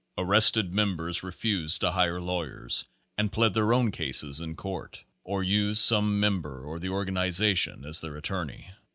[0.17, 2.85] Arrested members refused to hire lawyers,
[3.19, 7.85] and plead their own cases in court, or used some mem ber or the organization
[7.85, 8.71] as their "attorney."